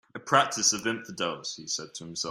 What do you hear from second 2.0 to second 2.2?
himself.